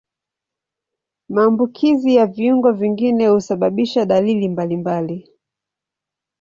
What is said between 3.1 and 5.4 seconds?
husababisha dalili mbalimbali.